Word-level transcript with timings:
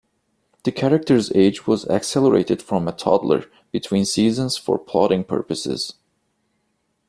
The 0.63 0.71
character's 0.71 1.31
age 1.35 1.67
was 1.67 1.87
accelerated 1.87 2.59
from 2.59 2.87
a 2.87 2.91
toddler 2.91 3.45
between 3.71 4.03
seasons 4.05 4.57
for 4.57 4.79
plotting 4.79 5.23
purposes. 5.23 5.93